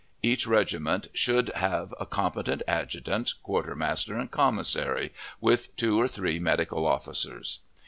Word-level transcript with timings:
Each 0.23 0.47
regiment 0.47 1.09
should 1.13 1.49
have 1.49 1.93
a 1.99 2.07
competent 2.07 2.63
adjutant, 2.67 3.35
quartermaster, 3.43 4.17
and 4.17 4.31
commissary, 4.31 5.13
with 5.39 5.75
two 5.77 6.01
or 6.01 6.07
three 6.07 6.39
medical 6.39 6.87
officers. 6.87 7.59